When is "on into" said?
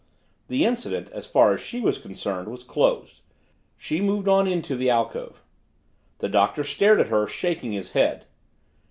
4.27-4.75